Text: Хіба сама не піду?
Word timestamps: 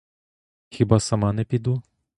Хіба 0.69 0.99
сама 0.99 1.33
не 1.33 1.43
піду? 1.45 1.81